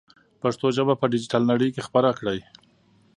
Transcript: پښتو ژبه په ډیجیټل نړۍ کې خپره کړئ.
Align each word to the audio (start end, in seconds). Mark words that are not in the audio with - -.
پښتو 0.41 0.67
ژبه 0.75 0.93
په 0.97 1.05
ډیجیټل 1.11 1.41
نړۍ 1.51 1.69
کې 1.75 1.85
خپره 1.87 2.09
کړئ. 2.19 2.39